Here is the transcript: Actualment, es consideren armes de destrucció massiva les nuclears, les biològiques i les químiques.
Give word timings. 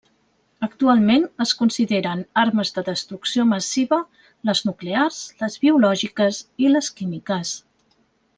Actualment, 0.67 1.25
es 1.43 1.51
consideren 1.59 2.23
armes 2.43 2.71
de 2.77 2.83
destrucció 2.87 3.45
massiva 3.51 3.99
les 4.51 4.63
nuclears, 4.71 5.21
les 5.43 5.59
biològiques 5.67 6.41
i 6.67 6.73
les 6.75 6.91
químiques. 7.03 7.55